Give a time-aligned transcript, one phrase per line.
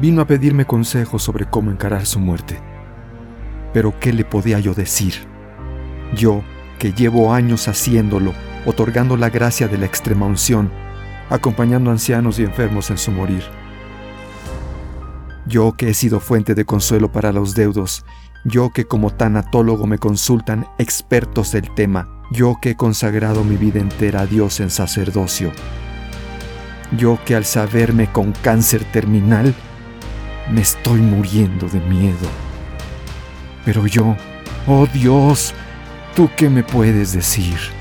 [0.00, 2.60] vino a pedirme consejos sobre cómo encarar su muerte.
[3.72, 5.14] Pero ¿qué le podía yo decir?
[6.14, 6.42] Yo,
[6.78, 8.32] que llevo años haciéndolo,
[8.64, 10.70] otorgando la gracia de la extrema unción,
[11.30, 13.42] acompañando ancianos y enfermos en su morir.
[15.46, 18.04] Yo que he sido fuente de consuelo para los deudos,
[18.44, 23.80] yo que como tanatólogo me consultan expertos del tema, yo que he consagrado mi vida
[23.80, 25.52] entera a Dios en sacerdocio,
[26.96, 29.54] yo que al saberme con cáncer terminal,
[30.50, 32.28] me estoy muriendo de miedo.
[33.64, 34.16] Pero yo,
[34.66, 35.54] oh Dios,
[36.14, 37.77] ¿tú qué me puedes decir?